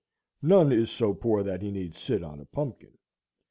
[0.41, 2.97] None is so poor that he need sit on a pumpkin.